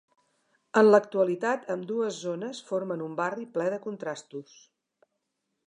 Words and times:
En 0.79 0.87
l'actualitat 0.93 1.69
ambdues 1.75 2.17
zones 2.29 2.63
formen 2.71 3.05
un 3.09 3.13
barri 3.21 3.47
ple 3.59 3.69
de 3.75 3.81
contrastos. 3.87 4.59